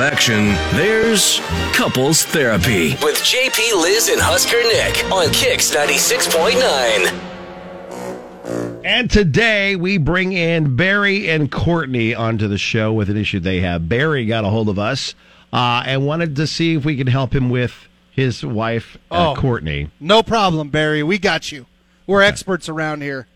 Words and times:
action, 0.00 0.46
there's 0.76 1.40
couples 1.72 2.24
therapy 2.24 2.90
with 3.02 3.16
JP, 3.16 3.82
Liz, 3.82 4.08
and 4.08 4.20
Husker 4.20 4.62
Nick 4.62 5.04
on 5.12 5.32
Kicks 5.32 5.74
96.9. 5.74 7.24
And 8.84 9.10
today 9.10 9.76
we 9.76 9.98
bring 9.98 10.32
in 10.32 10.76
Barry 10.76 11.28
and 11.28 11.50
Courtney 11.50 12.14
onto 12.14 12.48
the 12.48 12.58
show 12.58 12.92
with 12.92 13.10
an 13.10 13.16
issue 13.16 13.40
they 13.40 13.60
have. 13.60 13.88
Barry 13.88 14.24
got 14.26 14.44
a 14.44 14.48
hold 14.48 14.68
of 14.68 14.78
us 14.78 15.14
uh, 15.52 15.82
and 15.86 16.06
wanted 16.06 16.36
to 16.36 16.46
see 16.46 16.74
if 16.76 16.84
we 16.84 16.96
could 16.96 17.08
help 17.08 17.34
him 17.34 17.50
with 17.50 17.74
his 18.12 18.44
wife, 18.44 18.96
uh, 19.10 19.32
Oh. 19.32 19.40
Courtney. 19.40 19.90
No 20.00 20.22
problem, 20.22 20.70
Barry. 20.70 21.02
We 21.02 21.18
got 21.18 21.50
you. 21.52 21.66
We're 22.06 22.22
experts 22.22 22.68
around 22.68 23.02
here. 23.02 23.26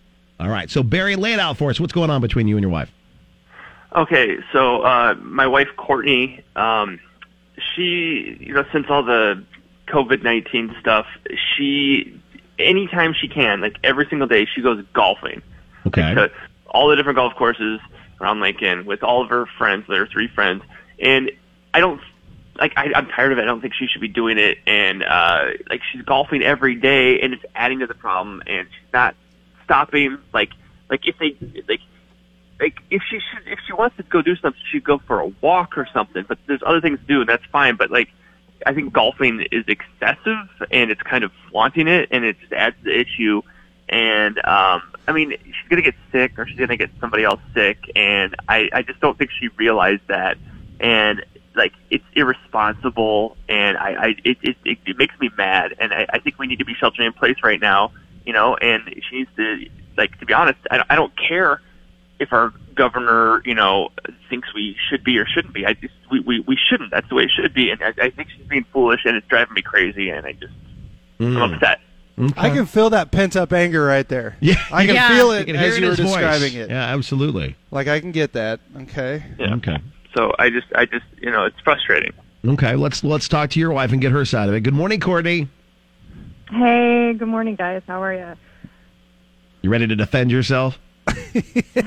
All 0.40 0.48
right. 0.48 0.70
So, 0.70 0.82
Barry, 0.82 1.14
lay 1.16 1.34
it 1.34 1.38
out 1.38 1.58
for 1.58 1.70
us. 1.70 1.78
What's 1.78 1.92
going 1.92 2.10
on 2.10 2.20
between 2.22 2.48
you 2.48 2.56
and 2.56 2.62
your 2.62 2.72
wife? 2.72 2.90
Okay, 3.94 4.38
so 4.52 4.82
uh, 4.82 5.14
my 5.20 5.46
wife 5.46 5.68
Courtney, 5.76 6.42
um, 6.56 6.98
she, 7.74 8.38
you 8.40 8.54
know, 8.54 8.64
since 8.72 8.86
all 8.88 9.02
the 9.02 9.44
COVID 9.88 10.22
nineteen 10.22 10.74
stuff, 10.80 11.06
she, 11.56 12.18
anytime 12.58 13.12
she 13.12 13.28
can, 13.28 13.60
like 13.60 13.76
every 13.84 14.06
single 14.08 14.26
day, 14.28 14.46
she 14.46 14.62
goes 14.62 14.82
golfing 14.94 15.42
Okay. 15.86 16.14
to 16.14 16.30
all 16.66 16.88
the 16.88 16.96
different 16.96 17.16
golf 17.16 17.34
courses 17.34 17.80
around 18.20 18.40
Lincoln 18.40 18.86
with 18.86 19.02
all 19.02 19.22
of 19.22 19.28
her 19.28 19.46
friends. 19.58 19.84
There 19.88 20.02
are 20.02 20.06
three 20.06 20.28
friends, 20.28 20.62
and 20.98 21.30
I 21.74 21.80
don't 21.80 22.00
like. 22.58 22.72
I, 22.76 22.92
I'm 22.94 23.08
tired 23.08 23.32
of 23.32 23.38
it. 23.38 23.42
I 23.42 23.44
don't 23.44 23.60
think 23.60 23.74
she 23.74 23.86
should 23.88 24.00
be 24.00 24.08
doing 24.08 24.38
it. 24.38 24.58
And 24.66 25.02
uh, 25.02 25.44
like 25.68 25.82
she's 25.92 26.02
golfing 26.02 26.42
every 26.42 26.76
day, 26.76 27.20
and 27.20 27.34
it's 27.34 27.44
adding 27.54 27.80
to 27.80 27.86
the 27.86 27.94
problem. 27.94 28.42
And 28.46 28.68
she's 28.68 28.92
not 28.92 29.16
stopping. 29.64 30.16
Like 30.32 30.50
like 30.88 31.06
if 31.06 31.18
they 31.18 31.36
like 31.68 31.80
like 32.62 32.78
if 32.90 33.02
she 33.10 33.18
should 33.18 33.48
if 33.48 33.58
she 33.66 33.72
wants 33.72 33.96
to 33.96 34.04
go 34.04 34.22
do 34.22 34.36
something, 34.36 34.62
she'd 34.70 34.84
go 34.84 34.98
for 34.98 35.18
a 35.18 35.26
walk 35.40 35.76
or 35.76 35.86
something. 35.92 36.24
But 36.26 36.38
there's 36.46 36.62
other 36.64 36.80
things 36.80 37.00
to 37.00 37.06
do, 37.06 37.20
and 37.20 37.28
that's 37.28 37.44
fine. 37.46 37.74
But 37.74 37.90
like 37.90 38.08
I 38.64 38.72
think 38.72 38.92
golfing 38.92 39.44
is 39.50 39.64
excessive, 39.66 40.46
and 40.70 40.92
it's 40.92 41.02
kind 41.02 41.24
of 41.24 41.32
flaunting 41.50 41.88
it, 41.88 42.08
and 42.12 42.24
it 42.24 42.38
just 42.38 42.52
adds 42.52 42.76
the 42.84 42.96
issue. 42.96 43.42
And 43.88 44.38
um, 44.38 44.82
I 45.08 45.12
mean, 45.12 45.34
she's 45.44 45.68
gonna 45.68 45.82
get 45.82 45.96
sick, 46.12 46.38
or 46.38 46.46
she's 46.46 46.56
gonna 46.56 46.76
get 46.76 46.90
somebody 47.00 47.24
else 47.24 47.40
sick, 47.52 47.78
and 47.96 48.36
I 48.48 48.68
I 48.72 48.82
just 48.82 49.00
don't 49.00 49.18
think 49.18 49.32
she 49.32 49.48
realized 49.48 50.06
that. 50.06 50.38
And 50.78 51.24
like 51.56 51.72
it's 51.90 52.04
irresponsible, 52.14 53.36
and 53.48 53.76
I, 53.76 53.90
I 53.90 54.06
it, 54.24 54.38
it 54.40 54.56
it 54.64 54.78
it 54.86 54.96
makes 54.96 55.18
me 55.18 55.30
mad, 55.36 55.74
and 55.80 55.92
I, 55.92 56.06
I 56.12 56.20
think 56.20 56.38
we 56.38 56.46
need 56.46 56.60
to 56.60 56.64
be 56.64 56.74
sheltering 56.74 57.08
in 57.08 57.12
place 57.12 57.38
right 57.42 57.60
now, 57.60 57.90
you 58.24 58.32
know. 58.32 58.54
And 58.56 58.82
she 59.10 59.18
needs 59.18 59.30
to 59.36 59.66
like 59.96 60.16
to 60.20 60.26
be 60.26 60.32
honest, 60.32 60.60
I 60.70 60.84
I 60.88 60.94
don't 60.94 61.12
care 61.16 61.60
if 62.22 62.32
our 62.32 62.52
governor, 62.74 63.42
you 63.44 63.54
know, 63.54 63.90
thinks 64.30 64.54
we 64.54 64.76
should 64.88 65.04
be 65.04 65.18
or 65.18 65.26
shouldn't 65.26 65.52
be. 65.52 65.66
I 65.66 65.74
just 65.74 65.94
we 66.10 66.20
we, 66.20 66.40
we 66.40 66.56
shouldn't. 66.70 66.90
That's 66.90 67.08
the 67.08 67.16
way 67.16 67.24
it 67.24 67.30
should 67.30 67.52
be, 67.52 67.70
and 67.70 67.82
I, 67.82 67.92
I 68.00 68.10
think 68.10 68.30
she's 68.30 68.46
being 68.46 68.64
foolish, 68.72 69.00
and 69.04 69.16
it's 69.16 69.26
driving 69.26 69.54
me 69.54 69.62
crazy, 69.62 70.08
and 70.08 70.26
I 70.26 70.32
just 70.32 70.54
I'm 71.20 71.34
hmm. 71.34 71.54
upset. 71.54 71.80
Okay. 72.18 72.34
I 72.36 72.50
can 72.50 72.66
feel 72.66 72.90
that 72.90 73.10
pent 73.10 73.36
up 73.36 73.52
anger 73.52 73.84
right 73.84 74.08
there. 74.08 74.36
Yeah. 74.40 74.54
I 74.70 74.86
can 74.86 74.94
Yeah. 74.94 75.08
feel 75.08 75.30
it 75.32 75.46
can 75.46 75.56
as 75.56 75.78
you 75.78 75.84
were 75.84 75.90
his 75.90 76.00
voice. 76.00 76.12
describing 76.12 76.54
it. 76.54 76.70
Yeah, 76.70 76.94
absolutely. 76.94 77.56
Like 77.70 77.88
I 77.88 78.00
can 78.00 78.12
get 78.12 78.34
that. 78.34 78.60
Okay. 78.82 79.24
Yeah. 79.38 79.54
Okay. 79.54 79.78
So 80.14 80.32
I 80.38 80.50
just 80.50 80.66
I 80.74 80.84
just 80.84 81.06
you 81.20 81.30
know 81.30 81.44
it's 81.44 81.58
frustrating. 81.60 82.12
Okay. 82.46 82.76
Let's 82.76 83.02
let's 83.02 83.28
talk 83.28 83.50
to 83.50 83.60
your 83.60 83.72
wife 83.72 83.92
and 83.92 84.00
get 84.00 84.12
her 84.12 84.24
side 84.24 84.48
of 84.48 84.54
it. 84.54 84.60
Good 84.60 84.74
morning, 84.74 85.00
Courtney. 85.00 85.48
Hey, 86.50 87.14
good 87.14 87.28
morning, 87.28 87.56
guys. 87.56 87.82
How 87.86 88.02
are 88.02 88.12
you? 88.12 88.34
You 89.62 89.70
ready 89.70 89.86
to 89.86 89.96
defend 89.96 90.30
yourself? 90.30 90.78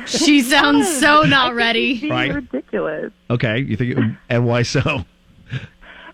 She 0.08 0.42
sounds 0.42 0.88
so 1.00 1.22
not 1.28 1.54
ready. 1.56 1.96
She's 1.98 2.10
Right. 2.10 2.34
ridiculous. 2.34 3.12
Okay. 3.30 3.60
You 3.60 3.76
think? 3.78 3.98
And 4.30 4.46
why 4.46 4.64
so? 4.64 4.82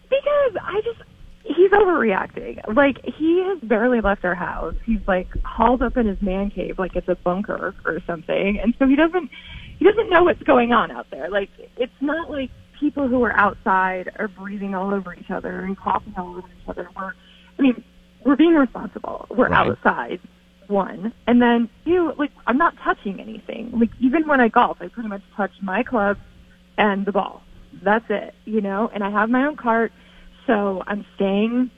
Because 0.10 0.58
I 0.62 0.82
just, 0.84 1.02
he's 1.44 1.72
overreacting. 1.72 2.76
Like, 2.76 2.98
he 3.04 3.44
has 3.48 3.60
barely 3.68 4.02
left 4.02 4.26
our 4.26 4.36
house. 4.36 4.76
He's 4.86 5.00
like 5.08 5.28
hauled 5.44 5.82
up 5.82 5.96
in 5.98 6.06
his 6.08 6.22
man 6.22 6.50
cave 6.52 6.78
like 6.78 6.96
it's 6.96 7.08
a 7.08 7.16
bunker 7.16 7.74
or 7.86 8.00
something. 8.06 8.60
And 8.62 8.74
so 8.78 8.88
he 8.88 8.96
doesn't, 8.96 9.30
he 9.80 9.86
doesn't 9.86 10.10
know 10.10 10.24
what's 10.24 10.44
going 10.44 10.74
on 10.74 10.92
out 10.92 11.08
there. 11.12 11.30
Like, 11.30 11.50
it's 11.78 11.94
not 12.02 12.30
like 12.30 12.50
people 12.80 13.08
who 13.08 13.24
are 13.24 13.34
outside 13.34 14.10
are 14.20 14.28
breathing 14.28 14.76
all 14.76 14.94
over 14.94 15.14
each 15.16 15.32
other 15.32 15.62
and 15.62 15.78
coughing 15.78 16.14
all 16.18 16.32
over 16.38 16.48
each 16.48 16.68
other. 16.68 16.90
We're, 16.96 17.14
I 17.58 17.62
mean, 17.62 17.84
we're 18.26 18.36
being 18.36 18.54
responsible. 18.56 19.28
We're 19.30 19.48
Right. 19.50 19.70
outside. 19.70 20.20
One. 20.72 21.14
And 21.28 21.42
then 21.42 21.70
two, 21.86 22.14
like 22.18 22.32
I'm 22.48 22.58
not 22.58 22.76
touching 22.84 23.20
anything. 23.20 23.72
Like 23.80 23.90
even 24.00 24.28
when 24.28 24.40
I 24.42 24.48
golf, 24.48 24.78
I 24.82 24.88
pretty 24.88 25.10
much 25.10 25.22
touch 25.36 25.52
my 25.62 25.84
club 25.84 26.18
and 26.78 27.06
the 27.06 27.12
ball. 27.12 27.44
That's 27.84 28.06
it, 28.10 28.34
you 28.46 28.62
know, 28.62 28.90
and 28.94 29.04
I 29.04 29.10
have 29.12 29.30
my 29.30 29.46
own 29.46 29.56
cart, 29.56 29.92
so 30.48 30.84
I'm 30.88 31.06
staying 31.16 31.70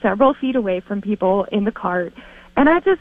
several 0.00 0.34
feet 0.34 0.56
away 0.56 0.80
from 0.80 1.00
people 1.00 1.44
in 1.52 1.64
the 1.64 1.72
cart. 1.72 2.14
And 2.56 2.68
I 2.68 2.80
just, 2.80 3.00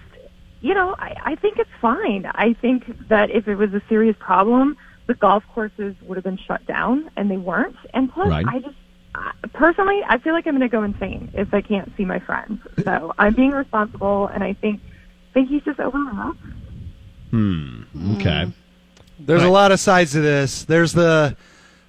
you 0.61 0.73
know, 0.73 0.95
I, 0.99 1.15
I 1.23 1.35
think 1.35 1.59
it's 1.59 1.69
fine. 1.81 2.29
I 2.33 2.53
think 2.61 3.07
that 3.07 3.29
if 3.31 3.47
it 3.47 3.55
was 3.55 3.73
a 3.73 3.81
serious 3.87 4.15
problem, 4.19 4.75
the 5.07 5.13
golf 5.13 5.43
courses 5.53 5.95
would 6.03 6.17
have 6.17 6.23
been 6.25 6.37
shut 6.37 6.65
down, 6.65 7.09
and 7.15 7.31
they 7.31 7.37
weren't. 7.37 7.75
And 7.93 8.11
plus, 8.11 8.29
Right. 8.29 8.45
I 8.47 8.59
just, 8.59 8.75
I- 9.15 9.31
personally, 9.53 10.01
I 10.07 10.17
feel 10.17 10.33
like 10.33 10.45
I'm 10.45 10.57
going 10.57 10.69
to 10.69 10.71
go 10.71 10.83
insane 10.83 11.29
if 11.33 11.53
I 11.53 11.61
can't 11.61 11.91
see 11.95 12.05
my 12.05 12.19
friends. 12.19 12.61
So 12.83 13.13
I'm 13.17 13.33
being 13.33 13.51
responsible, 13.51 14.27
and 14.27 14.43
I 14.43 14.53
think, 14.53 14.81
think 15.39 15.49
he's 15.49 15.63
just 15.63 15.79
overreacting. 15.79 16.35
Hmm. 17.31 17.83
Okay. 18.17 18.51
There's 19.19 19.41
Right. 19.41 19.47
a 19.47 19.51
lot 19.51 19.71
of 19.71 19.79
sides 19.79 20.11
to 20.13 20.21
this. 20.21 20.63
There's 20.63 20.93
the 20.93 21.35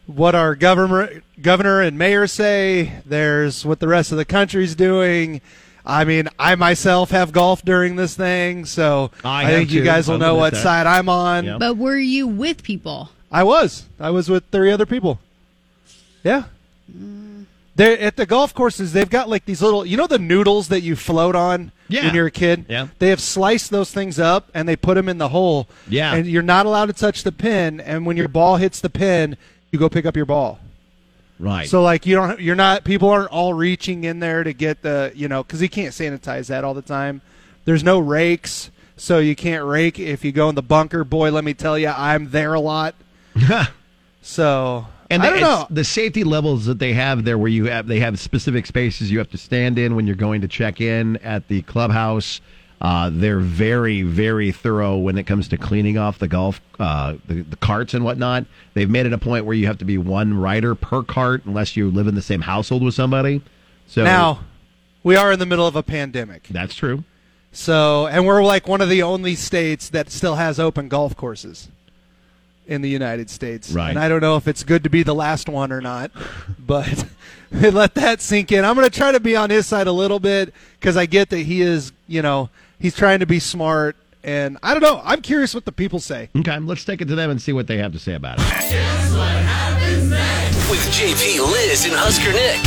what 0.07 0.35
our 0.35 0.55
governor, 0.57 1.23
governor 1.41 1.81
and 1.81 1.97
mayor 1.97 2.27
say. 2.27 3.01
There's 3.07 3.65
what 3.65 3.79
the 3.81 3.89
rest 3.89 4.11
of 4.13 4.19
the 4.19 4.25
country's 4.25 4.75
doing. 4.75 5.41
I 5.87 6.05
mean, 6.05 6.29
I 6.39 6.57
myself 6.57 7.11
have 7.13 7.33
golf 7.33 7.65
during 7.65 7.97
this 7.97 8.15
thing, 8.15 8.65
so 8.67 9.11
I 9.25 9.29
I, 9.41 9.45
have 9.45 9.53
think 9.61 9.71
you 9.73 9.83
guys 9.85 10.07
will 10.09 10.15
I'll 10.15 10.19
know 10.21 10.35
what 10.35 10.53
that. 10.53 10.63
side 10.63 10.87
I'm 10.87 11.09
on. 11.09 11.45
Yeah. 11.47 11.59
But 11.59 11.77
were 11.79 11.97
you 11.97 12.27
with 12.27 12.63
people? 12.63 13.11
I 13.33 13.45
was. 13.45 13.87
I 13.99 14.11
was 14.11 14.29
with 14.29 14.45
three 14.51 14.71
other 14.71 14.85
people. 14.87 15.21
Yeah. 16.23 16.45
They're 17.81 17.99
at 17.99 18.17
the 18.17 18.27
golf 18.27 18.53
courses. 18.53 18.93
They've 18.93 19.09
got 19.09 19.31
like 19.31 19.47
these 19.47 19.63
little, 19.63 19.87
you 19.87 19.97
know, 19.97 20.07
the 20.07 20.19
noodles 20.19 20.69
that 20.69 20.83
you 20.83 20.97
float 20.97 21.35
on 21.35 21.73
Yeah. 21.89 22.05
when 22.05 22.15
you're 22.15 22.27
a 22.27 22.31
kid. 22.31 22.67
Yeah. 22.69 22.89
They 22.99 23.09
have 23.09 23.21
sliced 23.21 23.71
those 23.71 23.91
things 23.91 24.19
up 24.19 24.51
and 24.53 24.69
they 24.69 24.77
put 24.77 24.97
them 24.97 25.09
in 25.09 25.17
the 25.17 25.31
hole. 25.31 25.67
Yeah. 25.89 26.15
And 26.15 26.27
you're 26.27 26.43
not 26.43 26.67
allowed 26.67 26.87
to 26.87 26.93
touch 26.93 27.23
the 27.23 27.33
pin. 27.33 27.81
And 27.81 28.05
when 28.05 28.19
your 28.19 28.29
ball 28.29 28.57
hits 28.57 28.81
the 28.81 28.91
pin, 28.91 29.39
you 29.71 29.79
go 29.79 29.89
pick 29.89 30.05
up 30.05 30.15
your 30.15 30.27
ball. 30.27 30.59
Right. 31.39 31.67
So 31.71 31.83
like 31.83 32.05
you 32.05 32.17
don't, 32.17 32.39
you're 32.39 32.55
not. 32.55 32.85
People 32.85 33.09
aren't 33.09 33.31
all 33.31 33.55
reaching 33.55 34.05
in 34.05 34.21
there 34.21 34.45
to 34.45 34.53
get 34.53 34.83
the, 34.83 35.11
you 35.15 35.27
know, 35.27 35.43
because 35.43 35.63
you 35.63 35.71
can't 35.71 35.95
sanitize 35.95 36.49
that 36.49 36.65
all 36.65 36.75
the 36.75 36.83
time. 36.83 37.23
There's 37.65 37.83
no 37.83 37.99
rakes, 37.99 38.71
so 38.99 39.21
you 39.21 39.35
can't 39.35 39.65
rake 39.65 39.99
if 39.99 40.23
you 40.23 40.33
go 40.33 40.51
in 40.51 40.55
the 40.55 40.63
bunker. 40.63 41.03
Boy, 41.03 41.31
let 41.31 41.45
me 41.45 41.55
tell 41.55 41.79
you, 41.79 41.89
I'm 41.89 42.31
there 42.31 42.53
a 42.53 42.61
lot. 42.61 42.95
So 44.23 44.87
And 45.11 45.23
I 45.23 45.27
the, 45.27 45.41
don't 45.41 45.41
know. 45.41 45.67
the 45.71 45.85
safety 45.85 46.23
levels 46.23 46.67
that 46.67 46.79
they 46.79 46.93
have 46.93 47.25
there, 47.25 47.37
where 47.37 47.49
you 47.51 47.65
have 47.67 47.89
they 47.89 47.99
have 48.01 48.19
specific 48.19 48.65
spaces 48.67 49.11
you 49.11 49.19
have 49.19 49.31
to 49.31 49.39
stand 49.39 49.79
in 49.79 49.97
when 49.97 50.07
you're 50.07 50.17
going 50.17 50.41
to 50.43 50.49
check 50.49 50.81
in 50.81 51.17
at 51.19 51.49
the 51.49 51.63
clubhouse. 51.63 52.41
Uh, 52.81 53.11
they're 53.13 53.41
very, 53.41 54.01
very 54.03 54.53
thorough 54.53 54.97
when 54.97 55.19
it 55.19 55.25
comes 55.25 55.49
to 55.49 55.59
cleaning 55.59 55.99
off 55.99 56.19
the 56.19 56.29
golf, 56.29 56.63
uh, 56.79 57.15
the, 57.27 57.43
the 57.43 57.57
carts 57.57 57.93
and 57.93 58.03
whatnot. 58.05 58.47
They've 58.73 58.89
made 58.89 59.05
it 59.05 59.13
a 59.13 59.19
point 59.19 59.45
where 59.45 59.55
you 59.55 59.67
have 59.67 59.77
to 59.79 59.85
be 59.85 59.99
one 59.99 60.33
rider 60.33 60.75
per 60.75 61.03
cart 61.03 61.43
unless 61.45 61.77
you 61.77 61.91
live 61.91 62.07
in 62.07 62.15
the 62.15 62.23
same 62.23 62.41
household 62.41 62.83
with 62.83 62.95
somebody. 62.95 63.43
So 63.87 64.03
Now, 64.03 64.45
we 65.03 65.15
are 65.15 65.31
in 65.33 65.39
the 65.39 65.45
middle 65.45 65.67
of 65.67 65.77
a 65.77 65.83
pandemic. 65.83 66.45
that's 66.51 66.75
true. 66.75 67.05
So, 67.53 68.07
and 68.07 68.27
we're 68.27 68.43
like 68.43 68.67
one 68.67 68.81
of 68.81 68.89
the 68.89 69.03
only 69.03 69.35
states 69.35 69.91
that 69.91 70.09
still 70.11 70.37
has 70.37 70.59
open 70.59 70.89
golf 70.89 71.15
courses 71.17 71.69
in 72.71 72.83
the 72.83 72.89
United 72.89 73.29
States. 73.29 73.73
Right. 73.73 73.91
And 73.91 73.99
I 73.99 74.09
don't 74.09 74.21
know 74.21 74.37
if 74.37 74.49
it's 74.49 74.63
good 74.63 74.85
to 74.85 74.91
be 74.91 75.03
the 75.03 75.15
last 75.15 75.49
one 75.49 75.73
or 75.73 75.81
not, 75.83 76.13
but 76.59 77.05
let 77.53 77.95
that 77.97 78.23
sink 78.23 78.53
in. 78.53 78.65
I'm 78.65 78.77
going 78.77 78.89
to 78.89 78.97
try 78.97 79.13
to 79.13 79.21
be 79.21 79.37
on 79.37 79.51
his 79.51 79.67
side 79.67 79.89
a 79.89 79.93
little 79.93 80.21
bit 80.21 80.55
because 80.79 80.97
I 80.97 81.05
get 81.05 81.29
that 81.31 81.41
he 81.41 81.61
is, 81.61 81.93
you 82.07 82.23
know, 82.23 82.49
he's 82.79 82.97
trying 82.97 83.19
to 83.19 83.27
be 83.27 83.41
smart. 83.41 83.97
And 84.23 84.57
I 84.63 84.73
don't 84.73 84.83
know. 84.83 85.01
I'm 85.05 85.21
curious 85.21 85.55
what 85.55 85.65
the 85.65 85.73
people 85.73 85.99
say. 85.99 86.29
Okay, 86.37 86.59
let's 86.59 86.85
take 86.85 87.01
it 87.01 87.09
to 87.09 87.15
them 87.15 87.31
and 87.31 87.43
see 87.43 87.53
what 87.53 87.67
they 87.67 87.79
have 87.79 87.93
to 87.93 87.99
say 87.99 88.15
about 88.15 88.37
it. 88.39 88.45
With 90.71 90.81
JP, 90.93 91.51
Liz, 91.51 91.85
and 91.87 91.95
Husker 91.95 92.33
Nick. 92.33 92.61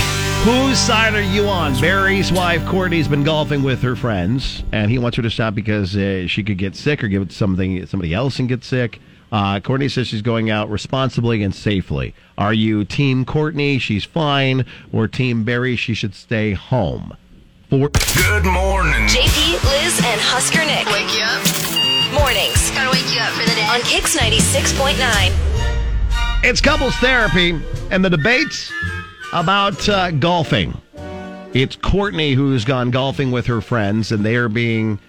Whose 0.44 0.78
side 0.78 1.14
are 1.14 1.22
you 1.22 1.48
on? 1.48 1.80
Barry's 1.80 2.34
wife 2.34 2.66
Courtney's 2.66 3.08
been 3.08 3.24
golfing 3.24 3.64
with 3.64 3.82
her 3.84 3.96
friends, 3.96 4.64
and 4.74 4.92
he 4.92 4.98
wants 4.98 5.16
her 5.16 5.24
to 5.24 5.30
stop 5.30 5.56
because 5.56 5.96
uh, 5.96 6.28
she 6.28 6.44
could 6.44 6.58
get 6.58 6.76
sick 6.76 7.02
or 7.02 7.08
give 7.08 7.22
it 7.22 7.30
to 7.30 7.36
something 7.36 7.86
somebody 7.86 8.14
else 8.14 8.40
and 8.40 8.50
get 8.50 8.64
sick. 8.64 9.00
Uh, 9.34 9.60
Courtney 9.60 9.90
says 9.90 10.08
she's 10.08 10.22
going 10.22 10.52
out 10.52 10.70
responsibly 10.70 11.42
and 11.42 11.56
safely. 11.56 12.14
Are 12.38 12.54
you 12.54 12.86
Team 12.86 13.26
Courtney? 13.26 13.80
She's 13.80 14.04
fine, 14.06 14.64
or 14.92 15.08
Team 15.08 15.44
Barry? 15.44 15.76
She 15.76 15.96
should 15.96 16.14
stay 16.14 16.54
home. 16.54 17.18
For 17.68 17.90
Good 17.90 18.46
morning. 18.46 19.08
JP, 19.08 19.54
Liz, 19.64 20.00
and 20.06 20.22
Husker 20.22 20.64
Nick. 20.64 20.86
Wake 20.86 21.12
you 21.18 21.24
up. 21.24 21.42
Mornings 22.14 22.70
Gotta 22.76 22.92
wake 22.92 23.12
you 23.12 23.20
up 23.22 23.32
for 23.32 23.44
the 23.50 23.56
day. 23.56 23.66
on 23.66 23.80
Kix 23.82 24.16
96.9. 24.16 25.32
It's 26.44 26.62
couples 26.62 26.94
therapy 26.98 27.60
and 27.90 28.06
the 28.06 28.12
debates 28.12 28.72
about 29.34 29.90
uh, 29.90 30.12
golfing. 30.12 30.80
It's 31.56 31.76
Courtney 31.76 32.34
who's 32.34 32.66
gone 32.66 32.92
golfing 32.92 33.32
with 33.32 33.48
her 33.48 33.62
friends, 33.62 34.12
and 34.12 34.24
they 34.24 34.36
are 34.36 34.48
being 34.50 35.00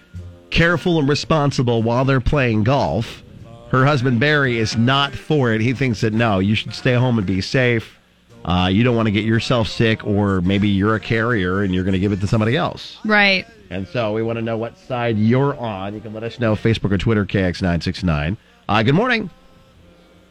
careful 0.49 0.97
and 0.97 1.07
responsible 1.07 1.83
while 1.83 2.05
they're 2.05 2.19
playing 2.19 2.63
golf. 2.63 3.21
Her 3.69 3.85
husband 3.85 4.19
Barry 4.19 4.57
is 4.57 4.77
not 4.77 5.13
for 5.13 5.51
it. 5.51 5.61
He 5.61 5.73
thinks 5.73 6.01
that 6.01 6.13
no, 6.13 6.39
you 6.39 6.55
should 6.55 6.73
stay 6.73 6.93
home 6.93 7.17
and 7.17 7.25
be 7.27 7.41
safe. 7.41 7.99
Uh, 8.43 8.69
you 8.71 8.83
don't 8.83 8.95
want 8.95 9.07
to 9.07 9.11
get 9.11 9.23
yourself 9.23 9.67
sick, 9.67 10.05
or 10.05 10.39
maybe 10.41 10.67
you're 10.69 10.95
a 10.95 10.99
carrier 10.99 11.63
and 11.63 11.73
you're 11.73 11.83
going 11.83 11.93
to 11.93 11.99
give 11.99 12.11
it 12.11 12.21
to 12.21 12.27
somebody 12.27 12.55
else. 12.55 12.99
Right. 13.03 13.45
And 13.71 13.87
so 13.87 14.13
we 14.13 14.21
want 14.21 14.37
to 14.37 14.43
know 14.43 14.57
what 14.57 14.77
side 14.77 15.17
you're 15.17 15.57
on. 15.57 15.95
You 15.95 15.99
can 15.99 16.13
let 16.13 16.23
us 16.23 16.39
know 16.39 16.55
Facebook 16.55 16.91
or 16.91 16.99
Twitter, 16.99 17.25
KX969. 17.25 18.37
Uh, 18.69 18.83
good 18.83 18.93
morning. 18.93 19.31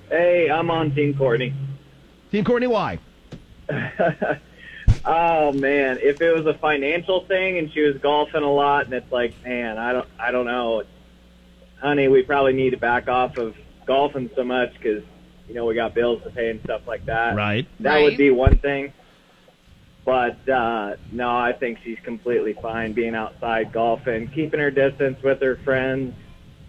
Hey, 0.09 0.49
I'm 0.49 0.71
on 0.71 0.95
Team 0.95 1.17
Courtney. 1.17 1.53
Team 2.31 2.45
Courtney, 2.45 2.69
why? 2.69 2.99
Oh 5.07 5.53
man, 5.53 5.99
if 6.03 6.23
it 6.23 6.33
was 6.33 6.47
a 6.47 6.55
financial 6.55 7.25
thing 7.27 7.59
and 7.59 7.71
she 7.73 7.81
was 7.81 7.99
golfing 7.99 8.43
a 8.43 8.51
lot, 8.51 8.87
and 8.87 8.95
it's 8.95 9.13
like, 9.13 9.35
man, 9.45 9.77
I 9.77 9.93
don't, 9.93 10.09
I 10.19 10.31
don't 10.31 10.47
know, 10.47 10.83
honey, 11.85 12.09
we 12.09 12.23
probably 12.23 12.55
need 12.55 12.71
to 12.71 12.79
back 12.79 13.09
off 13.09 13.37
of 13.37 13.55
golfing 13.87 14.31
so 14.35 14.43
much 14.43 14.73
because 14.73 15.05
you 15.47 15.55
know 15.55 15.67
we 15.67 15.75
got 15.75 15.95
bills 15.95 16.23
to 16.25 16.31
pay 16.31 16.51
and 16.51 16.61
stuff 16.65 16.81
like 16.87 17.05
that. 17.07 17.37
Right. 17.37 17.69
That 17.81 18.01
would 18.01 18.17
be 18.17 18.31
one 18.31 18.59
thing. 18.59 18.93
But 20.05 20.49
uh, 20.49 20.97
no, 21.13 21.31
I 21.31 21.53
think 21.53 21.79
she's 21.85 21.99
completely 22.03 22.55
fine 22.55 22.93
being 22.95 23.15
outside 23.15 23.73
golfing, 23.73 24.29
keeping 24.29 24.61
her 24.61 24.71
distance 24.71 25.23
with 25.23 25.41
her 25.41 25.57
friends, 25.65 26.15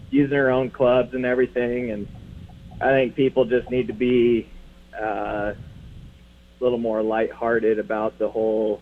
using 0.09 0.37
her 0.37 0.51
own 0.51 0.69
clubs 0.69 1.13
and 1.13 1.25
everything. 1.25 1.91
And 1.91 2.07
I 2.81 2.89
think 2.91 3.15
people 3.15 3.45
just 3.45 3.69
need 3.69 3.87
to 3.87 3.93
be 3.93 4.49
uh, 4.97 5.53
a 5.53 5.55
little 6.59 6.77
more 6.77 7.01
lighthearted 7.01 7.79
about 7.79 8.19
the 8.19 8.29
whole 8.29 8.81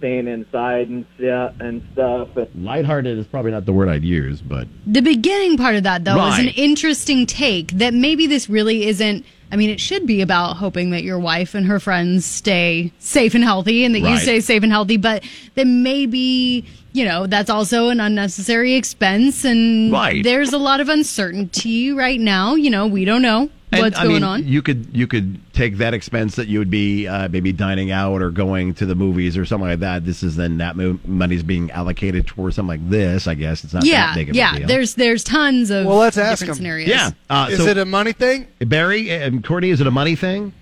staying 0.00 0.26
inside 0.28 0.88
and 0.88 1.04
st- 1.18 1.52
and 1.60 1.82
stuff. 1.92 2.28
And 2.36 2.48
Lighthearted 2.64 3.16
is 3.18 3.26
probably 3.26 3.50
not 3.52 3.66
the 3.66 3.72
word 3.72 3.88
I'd 3.88 4.02
use, 4.02 4.40
but 4.40 4.66
The 4.86 5.02
beginning 5.02 5.56
part 5.56 5.76
of 5.76 5.82
that, 5.84 6.04
though, 6.04 6.26
is 6.28 6.38
an 6.38 6.48
interesting 6.48 7.26
take 7.26 7.72
that 7.72 7.94
maybe 7.94 8.26
this 8.26 8.48
really 8.50 8.86
isn't. 8.88 9.24
I 9.52 9.56
mean, 9.56 9.70
it 9.70 9.80
should 9.80 10.06
be 10.06 10.20
about 10.22 10.56
hoping 10.56 10.90
that 10.90 11.02
your 11.02 11.18
wife 11.18 11.54
and 11.54 11.66
her 11.66 11.80
friends 11.80 12.24
stay 12.24 12.92
safe 12.98 13.34
and 13.34 13.42
healthy 13.44 13.84
and 13.84 13.94
that 13.94 14.00
you 14.00 14.16
stay 14.18 14.40
safe 14.40 14.62
and 14.62 14.70
healthy, 14.72 14.96
but 14.96 15.24
that 15.56 15.66
maybe, 15.66 16.64
you 16.92 17.04
know, 17.04 17.26
that's 17.26 17.50
also 17.50 17.88
an 17.88 17.98
unnecessary 18.00 18.74
expense. 18.74 19.44
And 19.44 19.90
Right. 19.92 20.22
there's 20.22 20.52
a 20.52 20.58
lot 20.58 20.80
of 20.80 20.88
uncertainty 20.88 21.92
right 21.92 22.20
now. 22.20 22.54
You 22.54 22.70
know, 22.70 22.86
we 22.86 23.04
don't 23.04 23.22
know 23.22 23.50
And, 23.72 23.82
what's 23.82 23.96
I 23.96 24.02
going 24.02 24.14
mean, 24.14 24.22
on. 24.24 24.46
You 24.48 24.62
could 24.62 24.88
you 24.92 25.06
could 25.06 25.40
take 25.52 25.76
that 25.76 25.94
expense 25.94 26.34
that 26.36 26.48
you 26.48 26.58
would 26.58 26.70
be 26.70 27.06
uh, 27.06 27.28
maybe 27.28 27.52
dining 27.52 27.92
out 27.92 28.20
or 28.20 28.30
going 28.30 28.74
to 28.74 28.86
the 28.86 28.96
movies 28.96 29.36
or 29.36 29.44
something 29.44 29.68
like 29.68 29.78
that. 29.80 30.04
This 30.04 30.24
is 30.24 30.34
then 30.34 30.58
that 30.58 30.76
mo- 30.76 30.98
money's 31.04 31.44
being 31.44 31.70
allocated 31.70 32.26
towards 32.26 32.56
something 32.56 32.80
like 32.80 32.90
this. 32.90 33.28
I 33.28 33.34
guess 33.34 33.62
it's 33.62 33.72
not 33.72 33.84
yeah, 33.84 34.08
that 34.08 34.14
big 34.16 34.30
of 34.30 34.34
yeah. 34.36 34.54
a 34.54 34.58
deal. 34.58 34.66
There's 34.66 34.94
there's 34.96 35.22
tons 35.22 35.70
of 35.70 35.86
Well, 35.86 35.98
let's 35.98 36.18
ask 36.18 36.40
different 36.40 36.50
him. 36.50 36.54
scenarios. 36.56 36.88
yeah. 36.88 37.10
Uh, 37.28 37.48
Is 37.50 37.58
so, 37.58 37.66
it 37.66 37.78
a 37.78 37.84
money 37.84 38.12
thing? 38.12 38.48
Barry 38.58 39.08
and 39.10 39.44
Courtney? 39.44 39.70
Is 39.70 39.80
it 39.80 39.86
a 39.86 39.92
money 39.92 40.16
thing? 40.16 40.52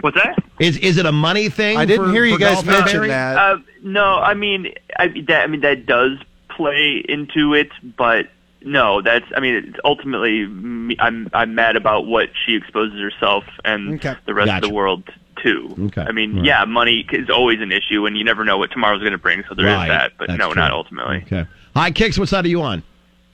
What's 0.00 0.16
that? 0.16 0.38
Is 0.60 0.76
is 0.78 0.98
it 0.98 1.06
a 1.06 1.12
money 1.12 1.48
thing? 1.48 1.78
I 1.78 1.84
didn't 1.84 2.06
for- 2.06 2.12
hear 2.12 2.24
you 2.24 2.38
guys 2.38 2.56
golf, 2.56 2.66
mention 2.66 2.98
Barry? 2.98 3.08
that. 3.08 3.36
Uh, 3.36 3.56
no, 3.82 4.18
I 4.18 4.34
mean, 4.34 4.72
I, 4.96 5.08
that, 5.26 5.42
I 5.42 5.46
mean 5.46 5.62
that 5.62 5.86
does 5.86 6.18
play 6.48 7.02
into 7.08 7.54
it, 7.54 7.70
but 7.96 8.28
no, 8.64 9.00
that's. 9.02 9.26
I 9.36 9.40
mean, 9.40 9.54
it's 9.54 9.78
ultimately, 9.84 10.46
me, 10.46 10.96
I'm 10.98 11.28
I'm 11.32 11.54
mad 11.54 11.76
about 11.76 12.06
what 12.06 12.30
she 12.44 12.54
exposes 12.56 13.00
herself 13.00 13.44
and 13.64 13.94
Okay. 13.94 14.16
the 14.26 14.34
rest 14.34 14.50
of 14.52 14.62
the 14.62 14.74
world 14.74 15.04
to. 15.42 15.74
Okay. 15.86 16.02
I 16.02 16.12
mean, 16.12 16.36
Right. 16.36 16.44
yeah, 16.46 16.64
money 16.64 17.06
is 17.12 17.28
always 17.30 17.60
an 17.60 17.70
issue, 17.72 18.06
and 18.06 18.16
you 18.16 18.24
never 18.24 18.44
know 18.44 18.58
what 18.58 18.70
tomorrow's 18.70 19.00
going 19.00 19.12
to 19.12 19.18
bring. 19.18 19.44
So 19.48 19.54
there 19.54 19.66
is 19.68 19.74
Right. 19.74 19.88
that, 19.88 20.12
but 20.18 20.28
That's 20.28 20.38
no, 20.38 20.52
true. 20.52 20.62
not 20.62 20.72
ultimately. 20.72 21.22
Okay. 21.26 21.46
Hi, 21.76 21.90
Kicks. 21.90 22.18
What 22.18 22.28
side 22.28 22.44
are 22.44 22.48
you 22.48 22.62
on? 22.62 22.82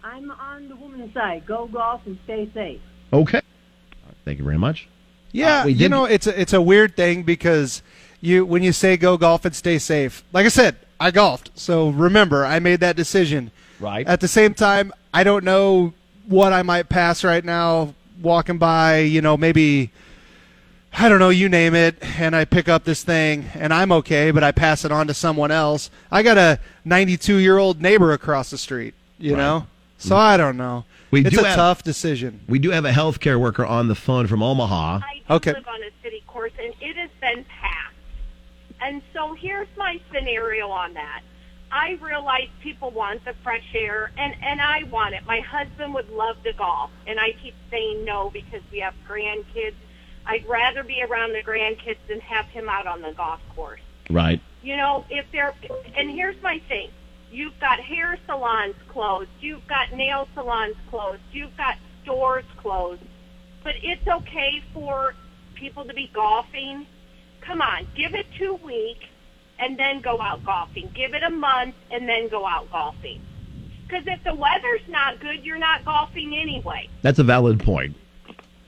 I'm 0.03 0.31
on 0.31 0.69
the 0.69 0.77
woman's 0.77 1.15
side. 1.15 1.45
Go 1.47 1.67
golf 1.67 2.01
and 2.07 2.19
stay 2.25 2.49
safe. 2.55 2.81
Okay. 3.13 3.41
Thank 4.25 4.39
you 4.39 4.45
very 4.45 4.59
much. 4.59 4.89
Yeah, 5.33 5.63
Uh, 5.63 5.67
you 5.67 5.89
know, 5.89 6.05
it's 6.07 6.27
a, 6.27 6.41
it's 6.41 6.53
a 6.53 6.61
weird 6.61 6.97
thing 6.97 7.23
because 7.23 7.83
you 8.21 8.45
when 8.45 8.63
you 8.65 8.73
say 8.73 8.97
go 8.97 9.17
golf 9.17 9.45
and 9.45 9.55
stay 9.55 9.79
safe. 9.79 10.25
Like 10.33 10.45
I 10.45 10.49
said, 10.49 10.77
I 10.99 11.11
golfed, 11.13 11.51
so 11.55 11.89
remember 11.91 12.45
I 12.45 12.59
made 12.59 12.81
that 12.81 12.97
decision. 12.97 13.51
Right. 13.79 14.07
At 14.07 14.21
the 14.21 14.29
same 14.29 14.53
time, 14.55 14.93
I 15.13 15.25
don't 15.25 15.45
know 15.45 15.93
what 16.27 16.53
I 16.53 16.63
might 16.63 16.89
pass 16.89 17.25
right 17.25 17.45
now 17.45 17.95
walking 18.21 18.59
by. 18.59 18.99
You 18.99 19.21
know, 19.21 19.37
maybe 19.37 19.91
I 20.93 21.09
don't 21.09 21.19
know, 21.19 21.31
you 21.31 21.49
name 21.49 21.75
it, 21.75 21.97
and 22.19 22.35
I 22.35 22.45
pick 22.45 22.69
up 22.69 22.85
this 22.85 23.03
thing 23.05 23.47
and 23.55 23.73
I'm 23.73 23.93
okay, 23.93 24.31
but 24.31 24.43
I 24.43 24.53
pass 24.53 24.85
it 24.85 24.93
on 24.93 25.07
to 25.07 25.15
someone 25.15 25.51
else. 25.51 25.91
I 26.11 26.23
got 26.23 26.37
a 26.39 26.59
92 26.85 27.37
year 27.37 27.59
old 27.59 27.81
neighbor 27.81 28.13
across 28.13 28.51
the 28.51 28.59
street. 28.59 28.95
You 29.19 29.37
know, 29.37 29.61
mm-hmm. 29.67 30.09
so 30.09 30.17
I 30.17 30.37
don't 30.39 30.57
know. 30.57 30.85
We 31.11 31.21
it's 31.27 31.37
do 31.37 31.43
a 31.43 31.45
have- 31.47 31.57
tough 31.57 31.83
decision. 31.83 32.41
We 32.49 32.59
do 32.59 32.71
have 32.71 32.85
a 32.85 32.91
healthcare 32.93 33.39
worker 33.39 33.67
on 33.67 33.89
the 33.89 33.95
phone 33.95 34.27
from 34.29 34.43
Omaha. 34.43 35.01
I 35.03 35.23
do 35.29 35.35
Okay. 35.35 35.53
live 35.53 35.69
on 35.69 35.83
a 35.83 35.91
city 36.03 36.23
course, 36.27 36.53
and 36.59 36.73
it 36.81 36.97
has 36.97 37.11
been 37.21 37.45
passed. 37.45 37.95
And 38.81 39.03
so 39.13 39.35
here's 39.35 39.69
my 39.77 40.01
scenario 40.13 40.69
on 40.71 40.95
that. 40.95 41.21
I 41.73 41.99
realize 42.01 42.49
people 42.63 42.91
want 42.91 43.25
the 43.25 43.35
fresh 43.45 43.65
air, 43.75 44.11
and 44.17 44.35
and 44.43 44.61
I 44.61 44.85
want 44.85 45.15
it. 45.15 45.25
My 45.27 45.41
husband 45.41 45.95
would 45.95 46.11
love 46.11 46.43
to 46.43 46.53
golf, 46.53 46.91
and 47.07 47.21
I 47.21 47.33
keep 47.43 47.55
saying 47.71 48.05
no 48.05 48.31
because 48.31 48.63
we 48.73 48.81
have 48.81 48.95
grandkids. 49.09 49.75
I'd 50.27 50.47
rather 50.47 50.83
be 50.83 51.03
around 51.03 51.33
the 51.33 51.43
grandkids 51.43 51.99
than 52.09 52.21
have 52.21 52.47
him 52.47 52.69
out 52.69 52.87
on 52.87 53.03
the 53.03 53.13
golf 53.13 53.41
course. 53.55 53.81
Right. 54.11 54.41
You 54.63 54.77
know, 54.77 55.05
if 55.09 55.25
they're, 55.33 55.55
and 55.97 56.11
here's 56.11 56.41
my 56.43 56.61
thing. 56.69 56.91
You've 57.31 57.59
got 57.61 57.79
hair 57.79 58.19
salons 58.27 58.75
closed. 58.89 59.31
You've 59.41 59.67
got 59.69 59.93
nail 59.93 60.29
salons 60.35 60.75
closed. 60.91 61.23
You've 61.33 61.57
got 61.57 61.77
stores 62.03 62.45
closed. 62.57 63.03
But 63.63 63.75
it's 63.83 64.07
okay 64.07 64.63
for 64.75 65.15
people 65.55 65.85
to 65.85 65.95
be 65.95 66.11
golfing. 66.13 66.87
Come 67.41 67.63
on, 67.63 67.87
give 67.95 68.15
it 68.15 68.27
two 68.37 68.55
weeks 68.55 69.07
and 69.61 69.79
then 69.79 70.01
go 70.01 70.21
out 70.21 70.45
golfing. 70.45 70.91
Give 70.95 71.15
it 71.15 71.23
a 71.23 71.31
month 71.31 71.75
and 71.91 72.09
then 72.09 72.29
go 72.29 72.47
out 72.47 72.71
golfing. 72.71 73.21
Because 73.87 74.05
if 74.07 74.23
the 74.25 74.35
weather's 74.35 74.83
not 74.89 75.21
good, 75.21 75.45
you're 75.45 75.59
not 75.59 75.85
golfing 75.85 76.37
anyway. 76.37 76.89
That's 77.03 77.19
a 77.19 77.25
valid 77.25 77.61
point. 77.61 77.97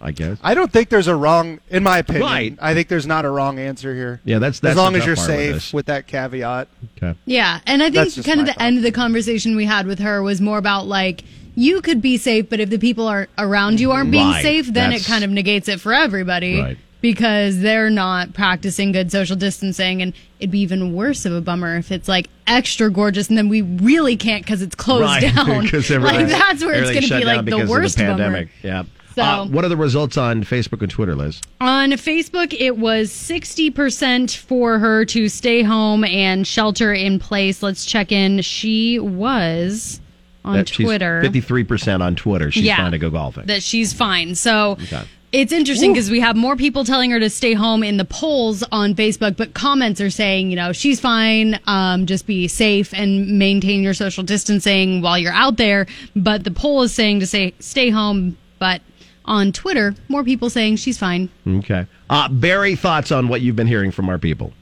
I 0.04 0.10
guess. 0.10 0.36
I 0.42 0.54
don't 0.54 0.72
think 0.72 0.88
there's 0.88 1.06
a 1.06 1.14
wrong, 1.14 1.60
in 1.70 1.84
my 1.84 1.98
opinion. 1.98 2.24
Right. 2.24 2.58
I 2.60 2.74
think 2.74 2.88
there's 2.88 3.06
not 3.06 3.24
a 3.24 3.30
wrong 3.30 3.60
answer 3.60 3.94
here. 3.94 4.20
Yeah, 4.24 4.40
that's 4.40 4.58
that's 4.58 4.72
as 4.72 4.76
long 4.76 4.96
as 4.96 5.06
you're 5.06 5.14
part 5.14 5.28
with 5.28 5.62
safe 5.62 5.72
with, 5.72 5.86
that 5.86 6.08
caveat. 6.08 6.66
Okay. 6.96 7.16
Yeah, 7.24 7.60
and 7.66 7.80
I 7.84 7.90
think 7.90 8.12
just 8.12 8.26
kind 8.26 8.40
of 8.40 8.48
my 8.48 8.52
the 8.52 8.62
end 8.62 8.78
of 8.78 8.82
the 8.82 8.90
conversation 8.90 9.54
we 9.54 9.64
had 9.64 9.86
with 9.86 10.00
her 10.00 10.20
was 10.20 10.40
more 10.40 10.58
about 10.58 10.88
like 10.88 11.22
you 11.54 11.82
could 11.82 12.02
be 12.02 12.16
safe, 12.16 12.50
but 12.50 12.58
if 12.58 12.68
the 12.68 12.78
people 12.78 13.06
are 13.06 13.28
around 13.38 13.78
you 13.78 13.92
aren't 13.92 14.10
being 14.10 14.26
Right, 14.26 14.42
safe, 14.42 14.66
then 14.66 14.90
that's- 14.90 15.02
it 15.02 15.06
kind 15.06 15.22
of 15.22 15.30
negates 15.30 15.68
it 15.68 15.80
for 15.80 15.92
everybody 15.92 16.60
Right. 16.60 16.78
Because 17.02 17.60
they're 17.60 17.90
not 17.90 18.32
practicing 18.32 18.92
good 18.92 19.12
social 19.12 19.36
distancing, 19.36 20.00
and 20.00 20.14
it'd 20.40 20.50
be 20.50 20.60
even 20.60 20.94
worse 20.94 21.26
of 21.26 21.34
a 21.34 21.40
bummer 21.42 21.76
if 21.76 21.92
it's 21.92 22.08
like 22.08 22.28
extra 22.46 22.90
gorgeous 22.90 23.28
and 23.28 23.36
then 23.38 23.48
we 23.48 23.62
really 23.62 24.16
can't 24.16 24.42
because 24.44 24.62
it's 24.62 24.74
closed 24.74 25.20
down 25.20 25.46
right. 25.48 25.88
down. 25.88 26.02
like 26.02 26.28
that's 26.28 26.64
where 26.64 26.74
it's 26.74 26.90
going 26.90 27.02
to 27.02 27.18
be 27.18 27.24
like 27.24 27.44
the 27.44 27.66
worst 27.68 27.98
the 27.98 28.04
bummer. 28.04 28.16
pandemic. 28.18 28.48
Yeah. 28.62 28.84
So- 29.14 29.22
Uh, 29.22 29.46
what 29.46 29.62
are 29.64 29.68
the 29.68 29.76
results 29.76 30.16
on 30.16 30.42
Facebook 30.42 30.80
and 30.80 30.90
Twitter, 30.90 31.14
Liz? 31.14 31.40
On 31.60 31.90
Facebook, 31.92 32.54
it 32.58 32.78
was 32.78 33.10
60% 33.10 34.34
for 34.36 34.78
her 34.78 35.04
to 35.04 35.28
stay 35.28 35.62
home 35.62 36.02
and 36.04 36.46
shelter 36.46 36.92
in 36.94 37.18
place. 37.18 37.62
Let's 37.62 37.84
check 37.84 38.10
in. 38.10 38.40
She 38.40 38.98
was 38.98 40.00
on 40.46 40.56
That 40.56 40.66
Twitter. 40.68 41.20
53% 41.22 42.00
on 42.00 42.16
Twitter. 42.16 42.50
She's 42.50 42.64
Yeah. 42.64 42.76
trying 42.76 42.92
to 42.92 42.98
go 42.98 43.10
golfing. 43.10 43.44
that 43.46 43.62
she's 43.62 43.92
fine. 43.92 44.34
So 44.34 44.72
Okay. 44.82 45.02
It's 45.32 45.52
interesting 45.52 45.92
because 45.92 46.10
we 46.10 46.20
have 46.20 46.36
more 46.36 46.56
people 46.56 46.84
telling 46.84 47.10
her 47.10 47.18
to 47.18 47.30
stay 47.30 47.54
home 47.54 47.82
in 47.82 47.96
the 47.96 48.04
polls 48.04 48.62
on 48.70 48.94
Facebook, 48.94 49.36
but 49.36 49.54
comments 49.54 50.00
are 50.00 50.10
saying, 50.10 50.50
you 50.50 50.56
know, 50.56 50.72
she's 50.72 51.00
fine. 51.00 51.58
Um, 51.66 52.04
just 52.04 52.26
be 52.26 52.48
safe 52.48 52.92
and 52.92 53.38
maintain 53.38 53.82
your 53.82 53.94
social 53.94 54.22
distancing 54.22 55.00
while 55.00 55.18
you're 55.18 55.32
out 55.32 55.56
there. 55.56 55.86
But 56.14 56.44
the 56.44 56.50
poll 56.50 56.82
is 56.82 56.92
saying 56.92 57.20
to 57.20 57.26
say 57.26 57.54
stay 57.60 57.88
home. 57.88 58.36
But 58.58 58.82
on 59.24 59.52
Twitter, 59.52 59.94
more 60.08 60.22
people 60.22 60.50
saying 60.50 60.76
she's 60.76 60.98
fine. 60.98 61.30
Okay. 61.46 61.86
Uh, 62.10 62.28
Barry, 62.28 62.76
thoughts 62.76 63.10
on 63.10 63.28
what 63.28 63.40
you've 63.40 63.56
been 63.56 63.66
hearing 63.66 63.90
from 63.90 64.10
our 64.10 64.18
people? 64.18 64.52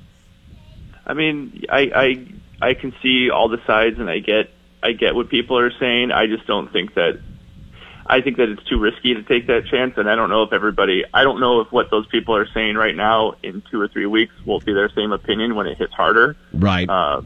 I 1.05 1.15
mean, 1.15 1.65
I, 1.69 1.91
I 2.61 2.69
I 2.69 2.75
can 2.75 2.95
see 3.03 3.31
all 3.31 3.49
the 3.49 3.61
sides, 3.67 3.99
and 3.99 4.09
I 4.09 4.21
get 4.21 4.51
I 4.83 4.93
get 4.93 5.17
what 5.17 5.29
people 5.29 5.59
are 5.59 5.73
saying. 5.73 6.13
I 6.13 6.27
just 6.27 6.47
don't 6.47 6.73
think 6.73 6.95
that 6.95 7.21
I 8.07 8.21
think 8.21 8.37
that 8.39 8.49
it's 8.49 8.63
too 8.65 8.79
risky 8.79 9.15
to 9.15 9.23
take 9.23 9.47
that 9.47 9.67
chance, 9.67 9.95
and 9.97 10.09
I 10.11 10.17
don't 10.17 10.31
know 10.31 10.43
if 10.43 10.53
everybody 10.53 11.05
I 11.15 11.23
don't 11.25 11.41
know 11.41 11.61
if 11.61 11.71
what 11.73 11.91
those 11.91 12.07
people 12.09 12.35
are 12.35 12.47
saying 12.53 12.75
right 12.77 12.95
now 12.97 13.35
in 13.43 13.63
two 13.71 13.81
or 13.81 13.89
three 13.89 14.07
weeks 14.07 14.33
will 14.45 14.61
be 14.61 14.73
their 14.73 14.89
same 14.91 15.13
opinion 15.13 15.55
when 15.55 15.67
it 15.67 15.77
hits 15.79 15.93
harder. 15.93 16.37
Right. 16.53 16.89
Uh, 16.89 17.23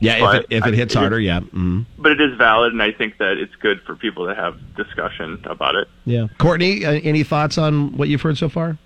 Yeah, 0.00 0.34
if 0.34 0.40
it, 0.40 0.46
if 0.50 0.64
I- 0.64 0.68
it 0.68 0.74
hits 0.74 0.94
it 0.94 0.98
is- 0.98 1.00
harder, 1.00 1.20
yeah. 1.20 1.40
mm 1.40 1.86
But 1.98 2.12
it 2.12 2.20
is 2.20 2.36
valid, 2.36 2.72
and 2.72 2.82
I 2.82 2.90
think 2.92 3.18
that 3.18 3.38
it's 3.38 3.54
good 3.56 3.80
for 3.82 3.94
people 3.94 4.26
to 4.26 4.34
have 4.34 4.56
discussion 4.76 5.40
about 5.44 5.76
it. 5.76 5.88
Yeah. 6.04 6.26
Courtney, 6.38 6.84
uh, 6.84 6.92
any 7.02 7.22
thoughts 7.22 7.56
on 7.58 7.96
what 7.96 8.08
you've 8.08 8.22
heard 8.22 8.36
so 8.36 8.48
far? 8.48 8.76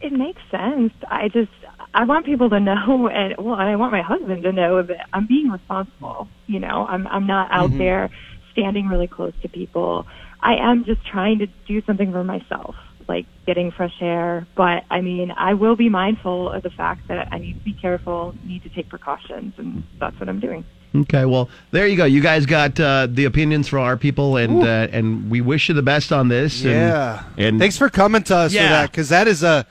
It 0.00 0.12
makes 0.12 0.40
sense. 0.50 0.92
I 1.08 1.28
just 1.28 1.50
I 1.94 2.04
want 2.04 2.24
people 2.26 2.48
to 2.50 2.60
know, 2.60 3.08
and 3.12 3.34
well, 3.38 3.54
and 3.54 3.68
I 3.68 3.76
want 3.76 3.92
my 3.92 4.02
husband 4.02 4.42
to 4.44 4.52
know 4.52 4.82
that 4.82 5.06
I'm 5.12 5.26
being 5.26 5.50
responsible. 5.50 6.28
You 6.46 6.60
know, 6.60 6.86
I'm 6.88 7.06
I'm 7.06 7.26
not 7.26 7.48
out 7.50 7.70
Mhm. 7.70 7.78
there 7.78 8.10
standing 8.52 8.88
really 8.88 9.06
close 9.08 9.32
to 9.42 9.48
people. 9.48 10.06
I 10.40 10.54
am 10.56 10.84
just 10.84 11.04
trying 11.06 11.38
to 11.40 11.46
do 11.66 11.82
something 11.82 12.12
for 12.12 12.24
myself, 12.24 12.74
like 13.08 13.26
getting 13.46 13.70
fresh 13.70 13.94
air. 14.00 14.46
But 14.56 14.84
I 14.90 15.00
mean, 15.00 15.30
I 15.30 15.54
will 15.54 15.76
be 15.76 15.88
mindful 15.88 16.50
of 16.50 16.62
the 16.62 16.70
fact 16.70 17.08
that 17.08 17.28
I 17.32 17.38
need 17.38 17.54
to 17.58 17.64
be 17.64 17.72
careful, 17.74 18.34
need 18.44 18.62
to 18.64 18.68
take 18.68 18.88
precautions, 18.88 19.54
and 19.58 19.82
that's 19.98 20.18
what 20.18 20.28
I'm 20.28 20.40
doing. 20.40 20.64
Okay, 20.94 21.24
well, 21.24 21.48
there 21.70 21.86
you 21.86 21.96
go. 21.96 22.04
You 22.04 22.20
guys 22.20 22.44
got 22.44 22.78
uh, 22.78 23.06
the 23.10 23.24
opinions 23.24 23.66
from 23.66 23.80
our 23.80 23.96
people, 23.96 24.36
and 24.36 24.62
uh, 24.62 24.88
and 24.92 25.30
we 25.30 25.40
wish 25.40 25.68
you 25.68 25.74
the 25.74 25.82
best 25.82 26.12
on 26.12 26.28
this. 26.28 26.62
and- 26.64 26.70
Yeah. 26.72 27.22
and, 27.38 27.58
Thanks 27.58 27.78
for 27.78 27.88
coming 27.88 28.22
to 28.24 28.36
us 28.36 28.52
Yeah. 28.52 28.62
for 28.64 28.68
that 28.68 28.90
because 28.90 29.08
that 29.08 29.26
is 29.26 29.42
a 29.42 29.64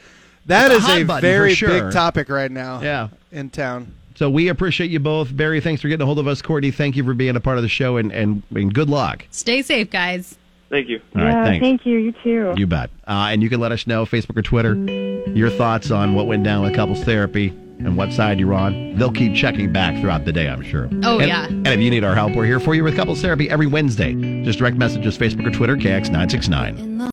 that 0.47 0.71
It's 0.71 0.83
is 0.83 0.89
a 0.89 1.01
a, 1.01 1.21
very 1.21 1.53
sure. 1.53 1.69
big 1.69 1.91
topic 1.91 2.27
right 2.29 2.49
now. 2.51 2.81
Yeah. 2.81 3.09
in 3.31 3.49
town. 3.51 3.93
So 4.21 4.29
we 4.29 4.49
appreciate 4.49 4.91
you 4.91 4.99
both, 4.99 5.35
Barry. 5.35 5.61
Thanks 5.61 5.81
for 5.81 5.87
getting 5.87 6.03
a 6.03 6.05
hold 6.05 6.19
of 6.19 6.27
us, 6.27 6.43
Courtney. 6.43 6.69
Thank 6.69 6.95
you 6.95 7.03
for 7.03 7.15
being 7.15 7.35
a 7.35 7.39
part 7.39 7.57
of 7.57 7.63
the 7.63 7.67
show, 7.67 7.97
and 7.97 8.11
and, 8.11 8.43
and 8.53 8.71
good 8.71 8.87
luck. 8.87 9.25
Stay 9.31 9.63
safe, 9.63 9.89
guys. 9.89 10.37
Thank 10.69 10.89
you. 10.89 11.01
All 11.15 11.23
right, 11.23 11.31
yeah, 11.31 11.43
thanks. 11.43 11.63
thank 11.63 11.85
you. 11.87 11.97
You 11.97 12.13
too. 12.23 12.53
You 12.55 12.67
bet. 12.67 12.91
Uh, 13.07 13.29
and 13.31 13.41
you 13.41 13.49
can 13.49 13.59
let 13.59 13.71
us 13.71 13.87
know, 13.87 14.05
Facebook 14.05 14.37
or 14.37 14.43
Twitter, 14.43 14.75
your 15.31 15.49
thoughts 15.49 15.89
on 15.89 16.13
what 16.13 16.27
went 16.27 16.43
down 16.43 16.61
with 16.61 16.75
couples 16.75 17.03
therapy 17.03 17.47
and 17.79 17.97
what 17.97 18.13
side 18.13 18.39
you're 18.39 18.53
on. 18.53 18.95
They'll 18.95 19.11
keep 19.11 19.33
checking 19.33 19.73
back 19.73 19.99
throughout 19.99 20.25
the 20.25 20.31
day, 20.31 20.47
I'm 20.47 20.61
sure. 20.61 20.87
Oh, 21.03 21.17
And- 21.17 21.27
yeah. 21.27 21.47
And 21.47 21.67
if 21.67 21.79
you 21.79 21.89
need 21.89 22.03
our 22.03 22.13
help, 22.13 22.35
we're 22.35 22.45
here 22.45 22.59
for 22.59 22.75
you 22.75 22.83
with 22.83 22.95
couples 22.95 23.23
therapy 23.23 23.49
every 23.49 23.65
Wednesday. 23.65 24.13
Just 24.43 24.59
direct 24.59 24.77
messages, 24.77 25.17
Facebook 25.17 25.47
or 25.47 25.51
Twitter, 25.51 25.75
KX969. 25.75 27.09